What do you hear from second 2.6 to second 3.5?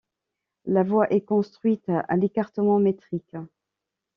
métrique.